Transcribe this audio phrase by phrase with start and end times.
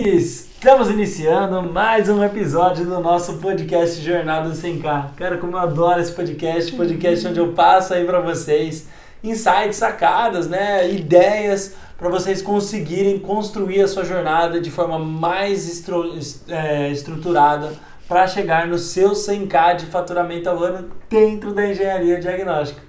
[0.00, 5.10] Estamos iniciando mais um episódio do nosso podcast Jornada Sem K.
[5.16, 8.86] Cara, como eu adoro esse podcast, podcast onde eu passo aí para vocês
[9.24, 16.16] insights, sacadas, né, ideias para vocês conseguirem construir a sua jornada de forma mais estru
[16.46, 17.72] é, estruturada
[18.06, 22.80] para chegar no seu 100k de faturamento ao ano dentro da engenharia diagnóstica.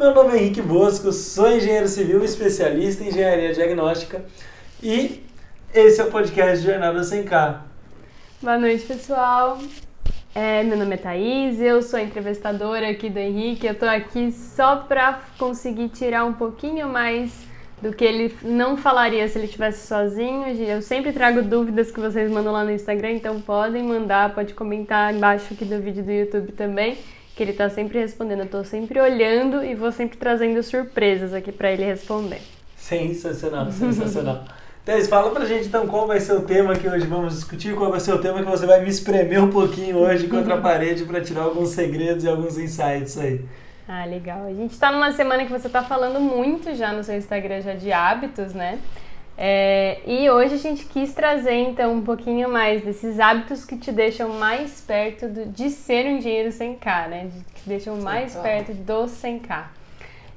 [0.00, 4.24] Meu nome é Henrique Bosco, sou engenheiro civil especialista em engenharia diagnóstica
[4.82, 5.24] e
[5.74, 7.58] esse é o podcast Jornada 100K.
[8.40, 9.58] Boa noite, pessoal.
[10.32, 13.66] É, meu nome é Thaís, eu sou entrevistadora aqui do Henrique.
[13.66, 17.32] Eu tô aqui só para conseguir tirar um pouquinho mais
[17.82, 20.46] do que ele não falaria se ele estivesse sozinho.
[20.46, 25.12] Eu sempre trago dúvidas que vocês mandam lá no Instagram, então podem mandar, pode comentar
[25.12, 26.98] embaixo aqui do vídeo do YouTube também
[27.34, 28.40] que ele tá sempre respondendo.
[28.40, 32.40] Eu tô sempre olhando e vou sempre trazendo surpresas aqui para ele responder.
[32.76, 34.44] Sensacional, sensacional.
[34.84, 37.90] Thais, fala pra gente então qual vai ser o tema que hoje vamos discutir, qual
[37.90, 41.04] vai ser o tema que você vai me espremer um pouquinho hoje contra a parede
[41.04, 43.42] para tirar alguns segredos e alguns insights aí.
[43.88, 44.44] Ah, legal.
[44.44, 47.74] A gente tá numa semana que você tá falando muito já no seu Instagram já
[47.74, 48.78] de hábitos, né?
[49.38, 53.90] É, e hoje a gente quis trazer então um pouquinho mais desses hábitos que te
[53.90, 57.30] deixam mais perto do, de ser um engenheiro sem K, né?
[57.54, 59.64] Que te deixam mais perto do 100K.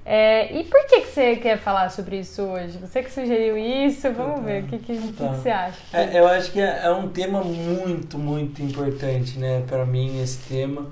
[0.10, 2.78] É, e por que, que você quer falar sobre isso hoje?
[2.78, 5.78] Você que sugeriu isso, vamos ver o que, que, que, que você acha.
[5.92, 10.38] É, eu acho que é, é, um tema muito, muito importante, né, para mim, esse
[10.48, 10.84] tema.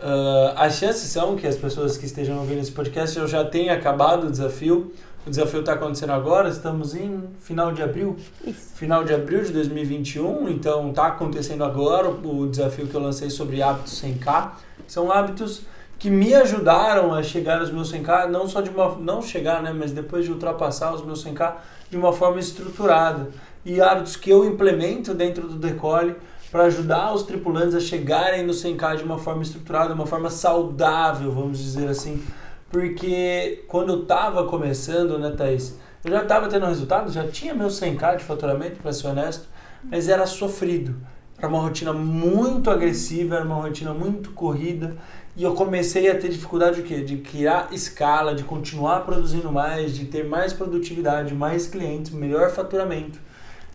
[0.00, 3.74] Uh, as chances são que as pessoas que estejam ouvindo esse podcast eu já tenham
[3.74, 4.94] acabado o desafio.
[5.26, 8.16] O desafio está acontecendo agora, estamos em final de abril.
[8.46, 8.74] Isso.
[8.76, 13.62] Final de abril de 2021, então está acontecendo agora o desafio que eu lancei sobre
[13.62, 14.52] hábitos 100K.
[14.86, 15.66] São hábitos
[15.98, 18.96] que me ajudaram a chegar nos meus 100K, não só de uma.
[18.96, 21.54] não chegar, né, mas depois de ultrapassar os meus 100K
[21.90, 23.28] de uma forma estruturada.
[23.64, 26.16] E hábitos que eu implemento dentro do Decole
[26.50, 31.32] para ajudar os tripulantes a chegarem no 100K de uma forma estruturada, uma forma saudável,
[31.32, 32.22] vamos dizer assim
[32.74, 37.68] porque quando eu estava começando, né, Thaís, eu já estava tendo resultado, já tinha meu
[37.68, 39.46] 100k de faturamento, para ser honesto,
[39.84, 40.96] mas era sofrido.
[41.36, 44.96] Era uma rotina muito agressiva, era uma rotina muito corrida,
[45.36, 47.00] e eu comecei a ter dificuldade de quê?
[47.00, 53.18] De criar escala, de continuar produzindo mais, de ter mais produtividade, mais clientes, melhor faturamento.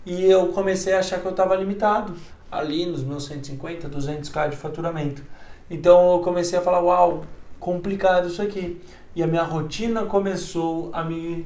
[0.06, 2.14] E eu comecei a achar que eu estava limitado
[2.50, 5.22] ali nos meus 150, 200k de faturamento.
[5.70, 7.26] Então eu comecei a falar, uau,
[7.60, 8.82] complicado isso aqui.
[9.16, 11.46] E a minha rotina começou a me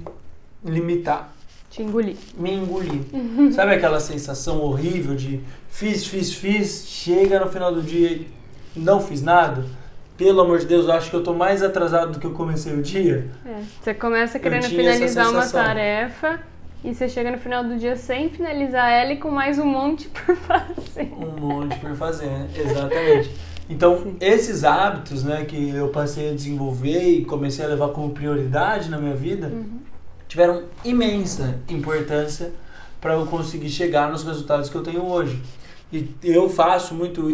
[0.63, 1.33] limitar.
[1.73, 2.15] Te engolir.
[2.37, 3.01] Me engolir.
[3.51, 8.27] Sabe aquela sensação horrível de fiz, fiz, fiz, chega no final do dia e
[8.75, 9.65] não fiz nada?
[10.15, 12.73] Pelo amor de Deus, eu acho que eu tô mais atrasado do que eu comecei
[12.73, 13.27] o dia.
[13.43, 16.41] É, você começa querendo finalizar uma tarefa
[16.83, 20.07] e você chega no final do dia sem finalizar ela e com mais um monte
[20.13, 21.11] por fazer.
[21.11, 23.31] Um monte por fazer, exatamente.
[23.67, 28.91] Então, esses hábitos né, que eu passei a desenvolver e comecei a levar como prioridade
[28.91, 29.79] na minha vida uhum.
[30.33, 32.51] Tiveram imensa importância
[32.99, 35.39] para eu conseguir chegar nos resultados que eu tenho hoje.
[35.91, 37.21] E eu faço muito